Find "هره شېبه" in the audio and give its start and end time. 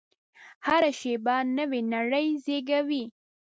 0.65-1.35